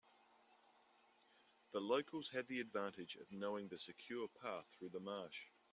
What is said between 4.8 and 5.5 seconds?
the marsh.